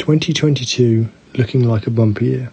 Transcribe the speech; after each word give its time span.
2022 0.00 1.06
looking 1.34 1.62
like 1.62 1.86
a 1.86 1.90
bumpy 1.90 2.24
year. 2.24 2.50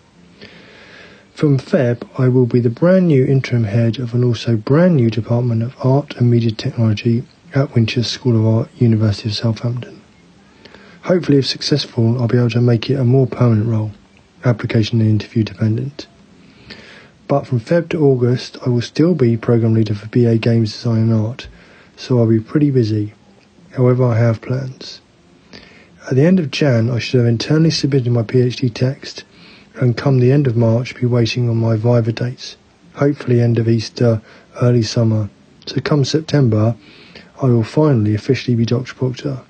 From 1.34 1.58
Feb, 1.58 2.06
I 2.20 2.28
will 2.28 2.46
be 2.46 2.60
the 2.60 2.70
brand 2.70 3.08
new 3.08 3.24
interim 3.24 3.64
head 3.64 4.00
of 4.00 4.14
an 4.14 4.22
also 4.22 4.58
brand 4.58 4.98
new 4.98 5.10
Department 5.10 5.64
of 5.64 5.74
Art 5.82 6.14
and 6.18 6.30
Media 6.30 6.52
Technology 6.52 7.24
at 7.56 7.74
Winchester 7.74 8.04
School 8.04 8.36
of 8.36 8.46
Art, 8.46 8.70
University 8.76 9.30
of 9.30 9.36
Southampton. 9.36 10.02
Hopefully, 11.04 11.38
if 11.38 11.48
successful, 11.48 12.22
I'll 12.22 12.28
be 12.28 12.38
able 12.38 12.50
to 12.50 12.60
make 12.60 12.90
it 12.90 13.00
a 13.00 13.06
more 13.06 13.28
permanent 13.28 13.70
role, 13.70 13.92
application 14.44 15.00
and 15.00 15.10
interview 15.10 15.46
dependent. 15.46 16.06
But 17.30 17.48
from 17.48 17.62
Feb 17.62 17.88
to 17.90 18.06
August, 18.06 18.58
I 18.66 18.70
will 18.70 18.82
still 18.82 19.16
be 19.16 19.38
program 19.38 19.74
leader 19.74 19.96
for 19.96 20.08
BA 20.08 20.40
Games 20.40 20.74
Design 20.74 21.04
and 21.04 21.14
Art, 21.14 21.48
so 21.96 22.20
I'll 22.20 22.28
be 22.28 22.42
pretty 22.42 22.72
busy. 22.72 23.14
However, 23.72 24.04
I 24.04 24.18
have 24.18 24.42
plans. 24.42 25.00
At 26.10 26.16
the 26.16 26.26
end 26.26 26.40
of 26.40 26.52
Jan, 26.52 26.90
I 26.90 27.00
should 27.00 27.18
have 27.18 27.28
internally 27.28 27.70
submitted 27.70 28.10
my 28.14 28.24
PhD 28.24 28.74
text 28.74 29.26
and 29.76 29.98
come 29.98 30.20
the 30.20 30.32
end 30.32 30.48
of 30.48 30.56
March 30.56 30.96
be 30.96 31.06
waiting 31.06 31.50
on 31.50 31.58
my 31.58 31.76
Viva 31.76 32.14
dates, 32.14 32.56
hopefully 32.94 33.42
end 33.42 33.60
of 33.60 33.68
Easter, 33.68 34.22
early 34.62 34.84
summer. 34.84 35.30
So 35.66 35.82
come 35.82 36.06
September, 36.06 36.78
I 37.42 37.48
will 37.48 37.66
finally 37.66 38.16
officially 38.16 38.56
be 38.56 38.66
Dr. 38.66 38.96
Procter. 38.96 39.42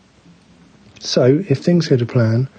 So, 0.99 1.43
if 1.48 1.59
things 1.59 1.89
go 1.89 1.95
to 1.95 2.07
plan, 2.07 2.49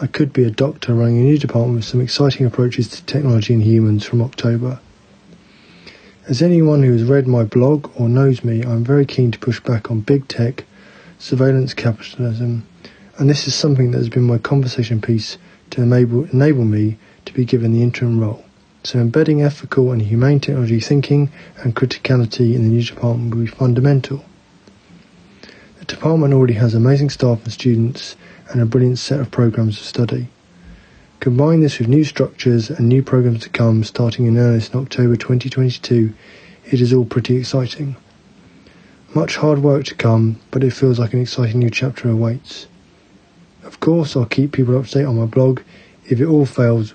I 0.00 0.06
could 0.06 0.32
be 0.32 0.44
a 0.44 0.50
doctor 0.50 0.94
running 0.94 1.18
a 1.18 1.22
new 1.22 1.36
department 1.36 1.76
with 1.76 1.84
some 1.84 2.00
exciting 2.00 2.46
approaches 2.46 2.88
to 2.88 3.04
technology 3.04 3.52
and 3.52 3.62
humans 3.62 4.06
from 4.06 4.22
October. 4.22 4.80
As 6.26 6.40
anyone 6.40 6.82
who 6.82 6.92
has 6.92 7.04
read 7.04 7.26
my 7.28 7.44
blog 7.44 7.90
or 8.00 8.08
knows 8.08 8.42
me, 8.42 8.62
I'm 8.62 8.82
very 8.82 9.04
keen 9.04 9.30
to 9.30 9.38
push 9.38 9.60
back 9.60 9.90
on 9.90 10.00
big 10.00 10.26
tech, 10.26 10.64
surveillance 11.18 11.74
capitalism, 11.74 12.66
and 13.22 13.30
this 13.30 13.46
is 13.46 13.54
something 13.54 13.92
that 13.92 13.98
has 13.98 14.08
been 14.08 14.24
my 14.24 14.36
conversation 14.36 15.00
piece 15.00 15.38
to 15.70 15.80
enable, 15.80 16.24
enable 16.32 16.64
me 16.64 16.98
to 17.24 17.32
be 17.32 17.44
given 17.44 17.72
the 17.72 17.80
interim 17.80 18.18
role. 18.18 18.44
So 18.82 18.98
embedding 18.98 19.42
ethical 19.42 19.92
and 19.92 20.02
humane 20.02 20.40
technology 20.40 20.80
thinking 20.80 21.30
and 21.58 21.76
criticality 21.76 22.52
in 22.52 22.64
the 22.64 22.68
new 22.68 22.82
department 22.82 23.32
will 23.32 23.42
be 23.42 23.46
fundamental. 23.46 24.24
The 25.78 25.84
department 25.84 26.34
already 26.34 26.54
has 26.54 26.74
amazing 26.74 27.10
staff 27.10 27.44
and 27.44 27.52
students 27.52 28.16
and 28.48 28.60
a 28.60 28.66
brilliant 28.66 28.98
set 28.98 29.20
of 29.20 29.30
programs 29.30 29.78
of 29.78 29.86
study. 29.86 30.26
Combine 31.20 31.60
this 31.60 31.78
with 31.78 31.86
new 31.86 32.02
structures 32.02 32.70
and 32.70 32.88
new 32.88 33.04
programs 33.04 33.42
to 33.42 33.50
come 33.50 33.84
starting 33.84 34.26
in 34.26 34.36
earnest 34.36 34.74
in 34.74 34.80
October 34.80 35.14
2022, 35.14 36.12
it 36.64 36.80
is 36.80 36.92
all 36.92 37.04
pretty 37.04 37.36
exciting. 37.36 37.94
Much 39.14 39.36
hard 39.36 39.60
work 39.60 39.84
to 39.84 39.94
come, 39.94 40.40
but 40.50 40.64
it 40.64 40.72
feels 40.72 40.98
like 40.98 41.12
an 41.12 41.20
exciting 41.20 41.60
new 41.60 41.70
chapter 41.70 42.10
awaits. 42.10 42.66
Of 43.64 43.80
course, 43.80 44.16
I'll 44.16 44.26
keep 44.26 44.52
people 44.52 44.76
up 44.76 44.86
to 44.86 44.98
date 44.98 45.04
on 45.04 45.18
my 45.18 45.26
blog 45.26 45.60
if 46.06 46.20
it 46.20 46.26
all 46.26 46.46
fails 46.46 46.94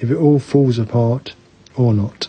if 0.00 0.10
it 0.10 0.16
all 0.16 0.40
falls 0.40 0.78
apart 0.78 1.34
or 1.76 1.94
not. 1.94 2.28